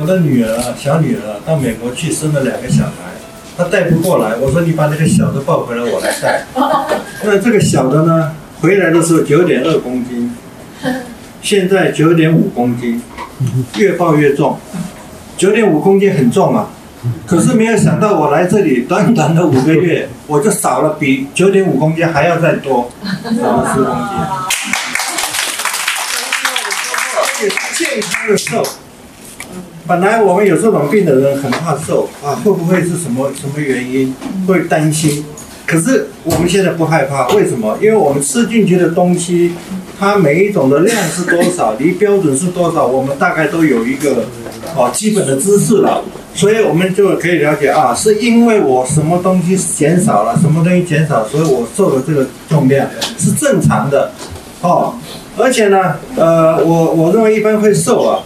[0.00, 2.90] 我的女儿啊，小女儿啊到美国去生了两个小孩，
[3.54, 6.46] 她带不过来，我说你把那个小的抱回来，我来带。
[7.22, 10.34] 那这个小的呢，回来的时候九点二公斤，
[11.42, 13.02] 现在九点五公斤，
[13.76, 14.58] 越抱越重。
[15.36, 16.70] 九点五公斤很重啊，
[17.26, 24.00] 可是没有想到我来这里短短的五个月，我就少了比九点五公斤还要再多，少了十公斤。
[27.20, 28.64] 而且是健康的瘦。
[29.90, 34.14] 本来我们有这种病的人很怕瘦啊，会不会是什么什么原因？
[34.46, 35.24] 会担心。
[35.66, 37.76] 可是我们现在不害怕，为什么？
[37.82, 39.50] 因为我们吃进去的东西，
[39.98, 44.26] 它每一种的量是多少， 离标准是多少，我们大概都有一个
[44.76, 46.04] 哦基本的知识了，
[46.36, 52.86] 所以我们就可以了解啊，是因为我什么东西减少了，什么东西减少，所以我瘦的这个重量
[53.18, 54.12] 是正常的
[54.60, 54.94] 哦。
[55.36, 58.22] 而且呢，呃，我我认为一般会瘦啊，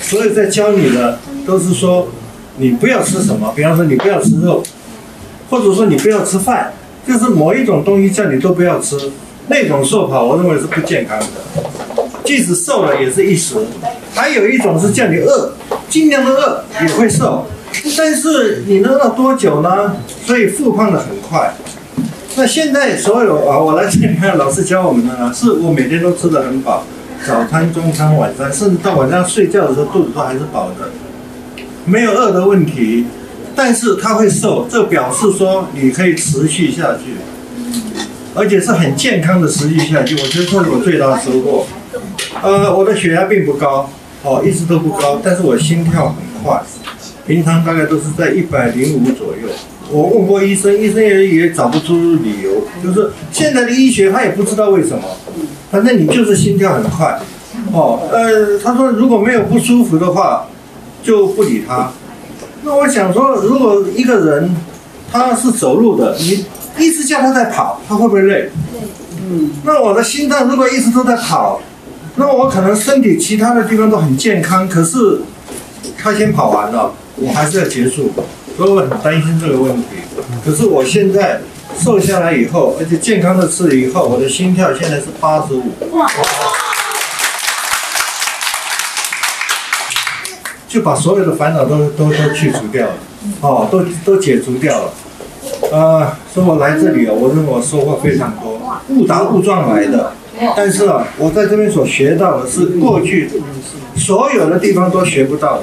[0.00, 2.08] 所以在教你的都是说，
[2.56, 4.62] 你不要吃什么，比方说你不要吃肉，
[5.50, 6.72] 或者说你不要吃饭。
[7.06, 8.96] 就是某一种东西叫你都不要吃，
[9.46, 11.26] 那种瘦跑我认为是不健康的，
[12.24, 13.54] 即使瘦了也是一时。
[14.12, 15.52] 还有一种是叫你饿，
[15.88, 17.46] 尽量的饿也会瘦，
[17.96, 19.94] 但是你能饿多久呢？
[20.24, 21.54] 所以复胖的很快。
[22.34, 26.84] 那现在所有啊，我来这里看老师教我们的呢，是我每天都吃的很饱，
[27.24, 30.90] 早餐、中餐、晚餐，甚至到晚上睡觉的时候肚子都还是饱的，
[31.84, 33.06] 没有饿的问题。
[33.54, 37.16] 但是它会瘦，这表示说你可以持续下去，
[38.34, 40.14] 而且是很健康的持续下去。
[40.14, 41.66] 我觉得这是我最大的收获。
[42.42, 43.88] 呃，我的血压并不高，
[44.22, 46.60] 哦，一直都不高，但是我心跳很快，
[47.26, 49.48] 平常大概都是在一百零五左右。
[49.90, 52.50] 我问过医生，医生也也找不出理由，
[52.82, 55.04] 就是现在的医学他也不知道为什么，
[55.70, 57.18] 反正你就是心跳很快。
[57.72, 60.46] 哦，呃，他说如果没有不舒服的话，
[61.02, 61.90] 就不理他。
[62.62, 64.54] 那我想说，如果一个人
[65.12, 66.44] 他是走路的，你
[66.78, 68.50] 一直叫他在跑，他会不会累？
[69.22, 69.50] 嗯。
[69.64, 71.60] 那我的心脏如果一直都在跑，
[72.16, 75.20] 那我可能身体其他的地方都很健康，可是
[75.96, 78.10] 他先跑完了，我还是要结束，
[78.56, 79.84] 所以我很担心这个问题。
[80.44, 81.40] 可是我现在
[81.78, 85.72] 瘦下来以后，而且健康的吃了以后，我的心跳现在是八十五。
[85.92, 86.10] 哇！
[90.68, 92.94] 就把所有的烦恼都都都去除掉了，
[93.40, 94.92] 哦，都都解除掉了。
[95.72, 100.12] 呃，说我来这里啊，我认为我收获非常多，误打误撞来的。
[100.54, 103.30] 但是啊，我在这边所学到的是过去
[103.96, 105.62] 所有的地方都学不到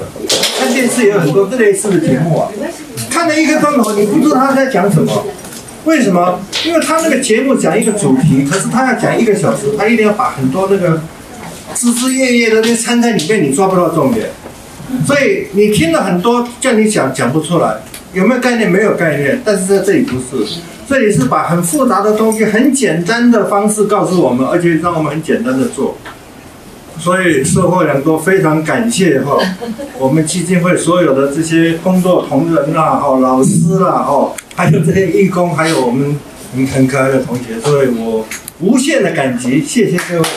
[0.58, 2.50] 看电视也有很多这类似的节目啊，
[3.14, 5.24] 看了一个钟头，你不知道他在讲什么。
[5.84, 6.40] 为什么？
[6.66, 11.00] 因为他那个节目讲一个主题，可是他要讲一个小时，他一定要把很多那个
[11.76, 14.30] 枝枝叶叶的那掺在里面，你抓不到重点。
[15.06, 17.76] 所以你听了很多，叫你讲讲不出来，
[18.12, 18.68] 有没有概念？
[18.68, 19.40] 没有概念。
[19.44, 25.96] 但是在这里不是，这里是把很复杂的东西很简单的方式告诉我们，而且让我们很简单的做。
[26.98, 29.36] 所以社会人都，非常感谢哈，
[29.98, 36.16] 我们基金会所有的这些工作同仁啦，哈，老师啦，哈，还有这些义工，还有我们
[36.54, 38.24] 很很可爱的同学，所以我
[38.60, 40.28] 无限的感激，谢谢各位。